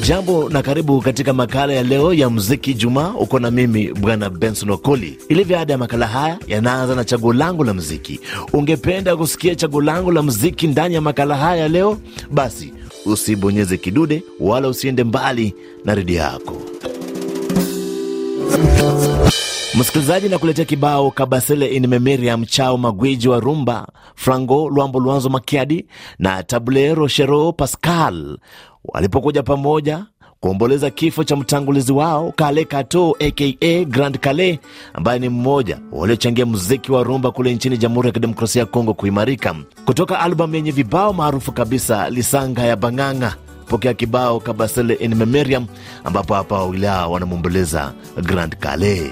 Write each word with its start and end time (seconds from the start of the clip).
Hujambo 0.00 0.48
na 0.48 0.62
karibu 0.62 1.00
katika 1.00 1.32
makala 1.32 1.72
ya 1.72 1.82
leo 1.82 2.14
ya 2.14 2.30
muziki 2.30 2.74
Jumaa. 2.74 3.14
Uko 3.20 3.38
na 3.38 3.50
mimi 3.50 3.92
bwana 3.92 4.30
Benson 4.30 4.70
Okoli. 4.70 5.18
Ilivyo 5.28 5.58
ada 5.60 5.72
ya 5.72 5.78
makala 5.78 6.06
haya 6.06 6.38
yanaanza 6.46 6.94
na 6.94 7.04
chaguo 7.04 7.32
langu 7.32 7.64
la 7.64 7.74
muziki. 7.74 8.20
Ungependa 8.52 9.16
kusikia 9.16 9.54
chaguo 9.54 9.80
langu 9.80 10.10
la 10.12 10.22
muziki 10.22 10.66
ndani 10.66 10.94
ya 10.94 11.00
makala 11.00 11.36
haya 11.36 11.68
leo? 11.68 11.98
Basi 12.30 12.72
usibonyeze 13.06 13.76
kidude 13.76 14.22
wala 14.40 14.68
usiende 14.68 15.04
mbali 15.04 15.54
na 15.84 15.94
redio 15.94 16.16
yako. 16.16 16.62
Msikilizaji, 19.76 20.28
na 20.28 20.38
kuletea 20.38 20.64
kibao 20.64 21.10
Kabasele 21.10 21.66
in 21.66 21.86
Memoriam 21.86 22.44
chao 22.46 22.78
magwiji 22.78 23.28
wa 23.28 23.40
rumba 23.40 23.88
Frango 24.14 24.68
Lwambo 24.68 25.00
Lwanzo 25.00 25.28
Makiadi 25.28 25.86
na 26.18 26.42
Tablero 26.42 27.08
Shero 27.08 27.52
Pascal 27.52 28.38
walipokuja 28.84 29.42
pamoja 29.42 30.04
kuomboleza 30.40 30.90
kifo 30.90 31.24
cha 31.24 31.36
mtangulizi 31.36 31.92
wao 31.92 32.32
Kale 32.36 32.64
Kato 32.64 33.16
aka 33.28 33.84
Grand 33.84 34.18
Kale, 34.18 34.60
ambaye 34.94 35.18
ni 35.18 35.28
mmoja 35.28 35.78
waliochangia 35.92 36.46
muziki 36.46 36.92
wa 36.92 37.02
rumba 37.02 37.30
kule 37.30 37.54
nchini 37.54 37.78
Jamhuri 37.78 38.08
ya 38.08 38.12
Kidemokrasia 38.12 38.60
ya 38.60 38.66
Kongo 38.66 38.94
kuimarika. 38.94 39.54
Kutoka 39.84 40.20
albamu 40.20 40.54
yenye 40.54 40.70
vibao 40.70 41.12
maarufu 41.12 41.52
kabisa 41.52 42.10
Lisanga 42.10 42.62
ya 42.62 42.76
Bang'ang'a, 42.76 43.34
pokea 43.68 43.94
kibao 43.94 44.40
Kabasele 44.40 44.94
in 44.94 45.14
Memoriam, 45.14 45.66
ambapo 46.04 46.34
hapa 46.34 46.54
wawili 46.54 46.86
wanamwomboleza 46.86 47.92
Grand 48.22 48.56
Kale. 48.56 49.10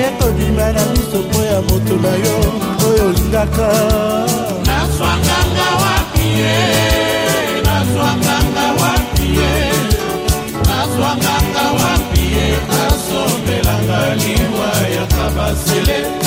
Ekobima 0.00 0.72
na 0.72 0.82
miso 0.92 1.18
mpo 1.26 1.42
ya 1.42 1.60
moto 1.62 1.94
na 2.04 2.12
yo 2.24 2.36
oyo 2.88 3.04
olingaka 3.08 3.68
nazwanganga 4.66 5.68
wapi 5.82 6.26
ye 6.40 6.56
nazwanganga 7.66 8.66
wapi 8.80 9.26
ye 9.38 9.52
nazwanganga 10.68 11.64
wapi 11.80 12.22
ye 12.36 12.46
asombelanga 12.86 14.14
liwa 14.14 14.70
ya 14.96 15.06
kabasele 15.06 16.23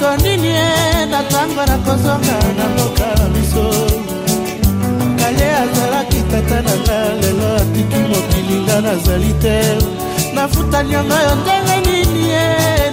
bato 0.00 0.22
nini 0.22 0.52
na 1.10 1.22
ntango 1.22 1.66
na 1.66 1.76
kozonga 1.84 2.38
na 2.56 2.64
mboka 2.68 3.28
biso 3.34 3.64
kale 5.18 5.46
azalaki 5.62 6.20
tata 6.30 6.62
na 6.62 6.74
nga 6.82 6.98
lelo 7.20 7.56
atiki 7.56 7.98
mokili 8.08 8.56
nga 8.64 8.80
nazali 8.80 9.32
te. 9.42 9.60
Nafuta 10.34 10.82
niongo 10.82 11.14
yo 11.14 11.34
ndenge 11.34 11.76
nini 11.86 12.28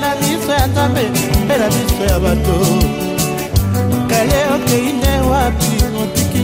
na 0.02 0.10
miso 0.20 0.52
ya 0.52 0.68
nzambe 0.68 1.02
mpe 1.46 1.58
na 1.58 1.68
miso 1.68 2.04
ya 2.14 2.20
bato. 2.20 2.58
Kale 4.10 4.40
okei 4.56 4.94
nde 4.94 5.14
wapi 5.32 5.72
otiki 6.04 6.37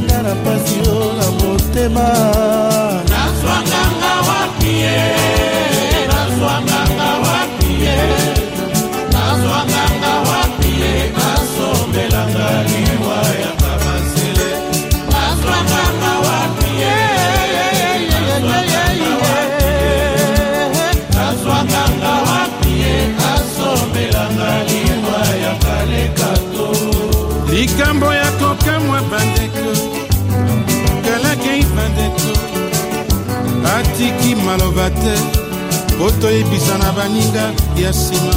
maloba 34.45 34.89
te 34.89 35.15
po 35.97 36.11
toyebisa 36.21 36.77
na 36.77 36.91
baninga 36.91 37.51
ya 37.83 37.89
nsima 37.89 38.35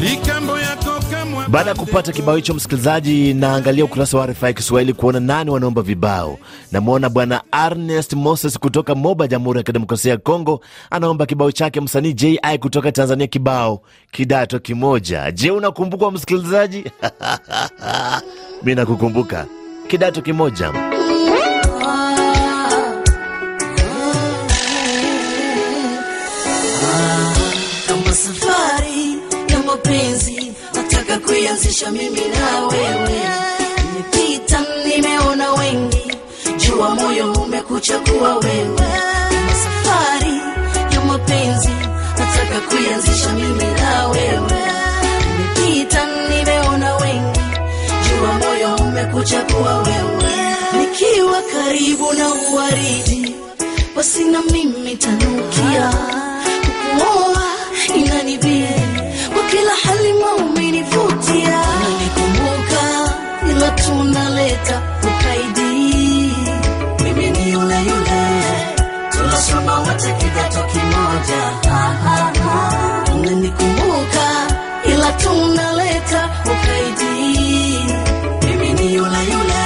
likambo 0.00 0.58
ya 0.58 0.76
kokamwa 0.76 1.48
Baada 1.48 1.70
ya 1.70 1.76
kupata 1.76 2.12
kibao 2.12 2.36
hicho, 2.36 2.54
msikilizaji, 2.54 3.34
naangalia 3.34 3.84
ukurasa 3.84 4.18
wa 4.18 4.26
RFI 4.26 4.54
Kiswahili 4.54 4.92
kuona 4.92 5.20
nani 5.20 5.50
wanaomba 5.50 5.82
vibao. 5.82 6.38
Namwona 6.72 7.08
bwana 7.08 7.42
Ernest 7.66 8.12
Moses 8.12 8.58
kutoka 8.58 8.94
Moba, 8.94 9.28
Jamhuri 9.28 9.58
ya 9.58 9.62
Kidemokrasia 9.62 10.10
ya 10.12 10.18
Kongo, 10.18 10.60
anaomba 10.90 11.26
kibao 11.26 11.52
chake 11.52 11.80
msanii 11.80 12.12
JI 12.12 12.58
kutoka 12.60 12.92
Tanzania, 12.92 13.26
kibao 13.26 13.80
kidato 14.12 14.58
kimoja. 14.58 15.30
Je, 15.32 15.50
unakumbuka 15.50 16.10
msikilizaji? 16.10 16.84
Mi 18.64 18.74
nakukumbuka 18.74 19.46
kidato 19.88 20.22
kimoja. 20.22 20.72
Kama 28.06 28.16
safari 28.16 29.18
ya 29.48 29.58
mapenzi 29.66 30.52
nataka 30.74 31.18
kuianzisha 31.18 31.90
mimi 31.90 32.20
na 32.20 32.66
wewe. 32.66 33.20
Nimepita 33.92 34.60
nimeona 34.86 35.52
wengi 35.52 36.12
jua 36.56 36.90
moyo 36.94 37.32
umekuchagua 37.32 38.36
wewe. 38.36 38.76
Kama 39.30 39.54
safari 39.54 40.40
ya 40.94 41.00
mapenzi 41.00 41.68
nataka 42.18 42.60
kuianzisha 42.68 43.32
mimi 43.32 43.64
na 43.80 44.08
wewe. 44.08 44.62
Nimepita 45.38 46.06
nimeona 46.30 46.96
wengi 46.96 47.40
jua 48.08 48.32
moyo 48.32 48.76
umekuchagua 48.76 49.76
wewe. 49.78 50.32
Nikiwa 50.78 51.42
karibu 51.42 52.12
na 52.12 52.28
uwaridi 52.34 53.34
basi 53.96 54.24
na 54.24 54.42
mimi 54.42 54.96
tanukia 54.96 55.55
ukapita 76.06 76.30
ukaidini, 76.44 77.84
mimi 78.44 78.72
ni 78.72 78.94
yule 78.94 79.18
yule, 79.32 79.64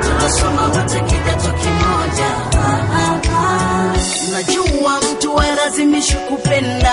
tunasoma 0.00 0.62
wote 0.62 1.00
kidato 1.00 1.52
kimoja. 1.52 2.32
Najua 4.32 5.00
mtu 5.12 5.34
walazimishi 5.34 6.14
kupenda, 6.16 6.92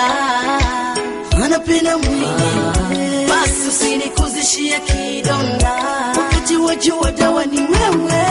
anapenda 1.44 1.98
mwingi, 1.98 3.26
basi 3.28 3.68
usinikuzishia 3.68 4.80
kidonda, 4.80 5.72
wakati 6.18 6.56
wajua 6.56 7.10
dawa 7.12 7.44
ni 7.46 7.58
wewe. 7.60 8.22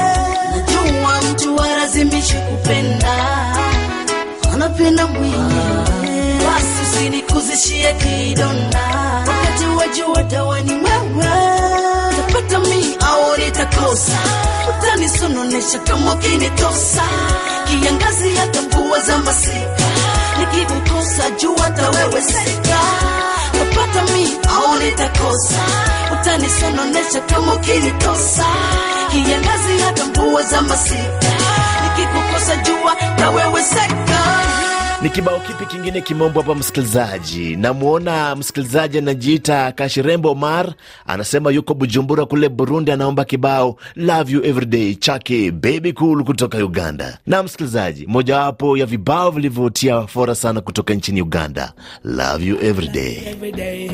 Najua 0.56 1.22
mtu 1.32 1.56
walazimishi 1.56 2.34
kupenda, 2.34 3.14
anapenda 4.54 5.08
mwingi, 5.08 5.56
basi 6.46 6.82
usinikuzishia 6.92 7.94
kidonda 7.94 8.80
wakati 9.68 9.72
wajua 9.78 10.24
dawa 10.24 10.60
ni 10.62 10.74
wewe 10.74 11.30
tapata 12.18 12.60
mi 12.60 12.96
au 13.10 13.38
nitakosa. 13.38 14.18
Utanisononesha 14.80 15.80
kama 15.80 16.14
ukinitosa 16.14 17.04
kiangazi 17.68 18.36
hata 18.36 18.62
mvua 18.62 19.00
za 19.00 19.18
masika. 19.18 19.84
Nikikukosa 20.40 21.30
jua 21.30 21.64
hata 21.64 21.90
wewe 21.90 22.22
sika. 22.22 22.80
Tapata 23.52 24.14
mi 24.14 24.38
au 24.58 24.80
nitakosa. 24.80 25.60
Utanisononesha 26.14 27.20
kama 27.22 27.54
ukinitosa 27.54 28.46
kiangazi 29.12 29.80
hata 29.86 30.06
mvua 30.06 30.44
za 30.44 30.62
masika. 30.62 31.30
Nikikukosa 31.84 32.56
jua 32.56 32.96
na 33.20 33.30
wewe 33.30 33.64
seka 33.64 34.20
Ni 35.02 35.10
kibao 35.10 35.40
kipi 35.40 35.66
kingine 35.66 36.02
kimombo 36.02 36.42
hapa, 36.42 36.56
msikilizaji? 36.56 37.56
Namwona 37.56 38.36
msikilizaji 38.36 38.98
anajiita 38.98 39.72
Kashirembo 39.72 40.32
Omar, 40.32 40.74
anasema 41.08 41.52
yuko 41.52 41.74
Bujumbura 41.74 42.26
kule 42.26 42.50
Burundi, 42.50 42.92
anaomba 42.92 43.26
kibao 43.26 43.76
Love 43.96 44.32
You 44.34 44.46
Everyday 44.46 44.96
chake 44.96 45.52
Baby 45.52 45.94
Cool 45.94 46.24
kutoka 46.24 46.58
Uganda. 46.58 47.18
Na 47.28 47.44
msikilizaji, 47.44 48.06
mojawapo 48.08 48.78
ya 48.78 48.86
vibao 48.86 49.32
vilivyotia 49.32 50.08
fora 50.08 50.36
sana 50.36 50.62
kutoka 50.62 50.94
nchini 50.94 51.22
Uganda, 51.22 51.74
Love 52.04 52.46
You 52.46 52.58
Everyday. 52.62 53.16
Love 53.16 53.26
you 53.30 53.30
everyday. 53.32 53.90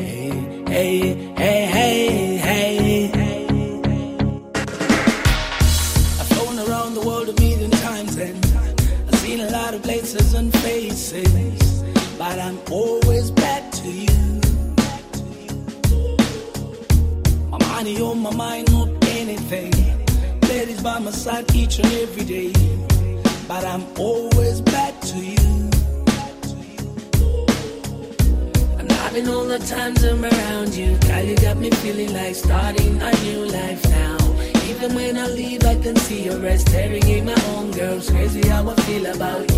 Hey, 0.70 1.14
hey, 1.36 1.66
hey, 1.66 1.85
faces, 11.24 11.82
but 12.18 12.38
I'm 12.38 12.58
always 12.70 13.30
back 13.30 13.70
to 13.72 13.88
you. 13.88 14.40
My 17.50 17.58
money 17.58 18.00
on 18.00 18.18
my 18.20 18.34
mind, 18.34 18.72
not 18.72 18.88
anything. 19.20 19.72
Ladies 20.42 20.82
by 20.82 20.98
my 20.98 21.10
side 21.10 21.46
each 21.54 21.78
and 21.78 21.92
every 22.04 22.24
day, 22.24 22.52
but 23.48 23.64
I'm 23.64 23.84
always 23.98 24.60
back 24.60 25.00
to 25.10 25.18
you. 25.18 25.48
And 28.78 28.90
having 29.00 29.28
all 29.28 29.46
the 29.46 29.58
times 29.58 30.02
I'm 30.04 30.24
around 30.24 30.74
you, 30.74 30.96
girl, 31.06 31.22
you 31.22 31.36
got 31.36 31.56
me 31.56 31.70
feeling 31.82 32.12
like 32.12 32.34
starting 32.34 33.00
a 33.00 33.12
new 33.24 33.42
life 33.46 33.82
now. 33.88 34.16
Even 34.70 34.94
when 34.94 35.16
I 35.16 35.26
leave, 35.28 35.64
I 35.64 35.76
can 35.76 35.96
see 35.96 36.24
your 36.24 36.38
rest 36.38 36.68
staring 36.68 37.06
in 37.08 37.24
my 37.24 37.40
own 37.54 37.70
girl. 37.70 37.96
It's 37.98 38.10
crazy 38.10 38.46
how 38.48 38.68
I 38.68 38.74
feel 38.82 39.06
about 39.06 39.50
you. 39.50 39.55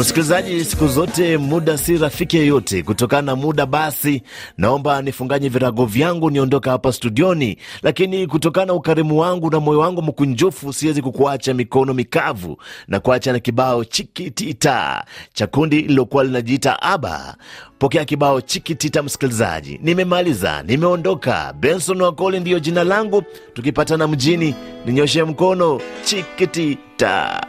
Msikilizaji, 0.00 0.64
siku 0.64 0.88
zote 0.88 1.38
muda 1.38 1.78
si 1.78 1.98
rafiki 1.98 2.36
yeyote. 2.36 2.82
Kutokana 2.82 3.22
na 3.22 3.36
muda, 3.36 3.66
basi 3.66 4.22
naomba 4.58 5.02
nifunganye 5.02 5.48
virago 5.48 5.86
vyangu 5.86 6.30
niondoka 6.30 6.70
hapa 6.70 6.92
studioni, 6.92 7.56
lakini 7.82 8.26
kutokana 8.26 8.66
na 8.66 8.74
ukarimu 8.74 9.18
wangu 9.18 9.50
na 9.50 9.60
moyo 9.60 9.78
wangu 9.78 10.02
mkunjufu, 10.02 10.72
siwezi 10.72 11.02
kukuacha 11.02 11.54
mikono 11.54 11.94
mikavu 11.94 12.56
na 12.88 13.00
kuacha 13.00 13.32
na 13.32 13.38
kibao 13.38 13.84
chikitita 13.84 15.04
cha 15.32 15.46
kundi 15.46 15.76
lililokuwa 15.76 16.24
linajiita 16.24 16.82
Aba. 16.82 17.36
Pokea 17.78 18.04
kibao 18.04 18.40
chikitita, 18.40 19.02
msikilizaji. 19.02 19.80
Nimemaliza, 19.82 20.62
nimeondoka. 20.62 21.52
Benson 21.60 22.02
Wakoli 22.02 22.40
ndiyo 22.40 22.58
jina 22.60 22.84
langu. 22.84 23.22
Tukipatana 23.54 24.08
mjini, 24.08 24.54
ninyoshe 24.86 25.22
mkono. 25.24 25.80
Chikitita. 26.04 27.40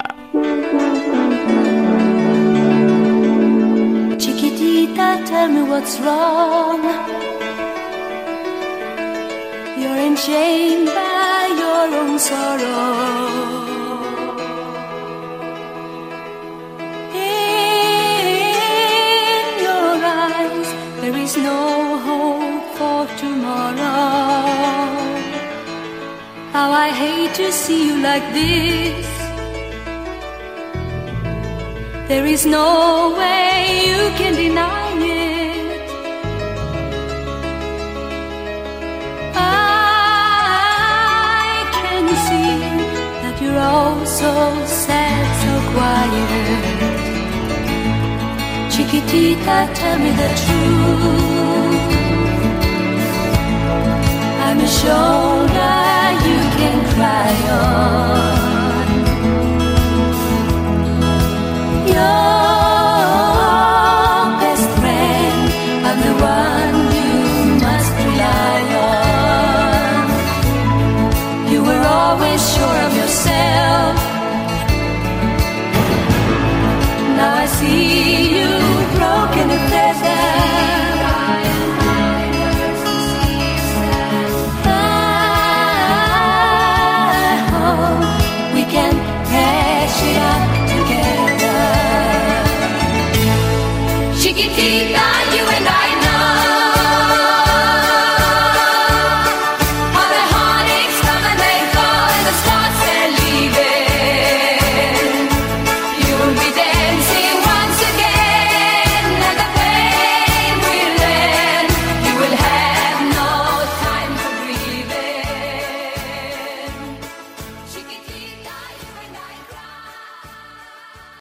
Tell 5.41 5.53
me 5.57 5.63
what's 5.73 5.95
wrong. 6.05 6.81
You're 9.79 10.01
enchained 10.09 10.87
by 10.99 11.39
your 11.63 11.85
own 12.01 12.15
sorrow. 12.29 12.85
In 17.25 18.31
your 19.67 19.93
eyes, 20.25 20.69
there 21.01 21.17
is 21.25 21.33
no 21.49 21.61
hope 22.07 22.65
for 22.77 23.01
tomorrow. 23.23 24.03
How 26.55 26.69
I 26.85 26.89
hate 27.03 27.33
to 27.41 27.47
see 27.63 27.81
you 27.87 27.95
like 28.09 28.27
this. 28.39 29.07
There 32.09 32.27
is 32.35 32.43
no 32.45 32.69
way 33.19 33.51
you 33.89 34.01
can 34.19 34.33
deny 34.45 34.80
oh 43.55 44.03
so 44.05 44.31
sad, 44.65 45.25
so 45.41 45.53
quiet. 45.73 46.71
Chiquitita, 48.73 49.57
tell 49.79 49.97
me 49.99 50.11
the 50.21 50.29
truth. 50.43 51.85
I'm 54.45 54.59
a 54.59 54.69
shoulder 54.81 55.77
you 56.27 56.39
can 56.59 56.77
cry 56.93 57.33
on. 57.59 58.31
You're 61.91 62.20